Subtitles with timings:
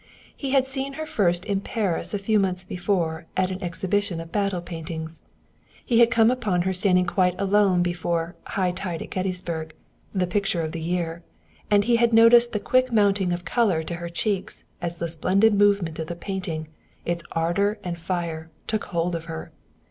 [0.35, 4.31] He had seen her first in Paris a few months before at an exhibition of
[4.31, 5.21] battle paintings.
[5.85, 9.73] He had come upon her standing quite alone before High Tide at Gettysburg,
[10.11, 11.21] the picture of the year;
[11.69, 15.53] and he had noted the quick mounting of color to her cheeks as the splendid
[15.53, 16.67] movement of the painting
[17.05, 19.51] its ardor and fire took hold of her.